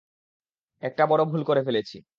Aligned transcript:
একটা 0.83 1.03
বড় 1.05 1.21
ভুল 1.25 1.41
করে 1.43 1.61
ফেলেছি! 1.63 1.97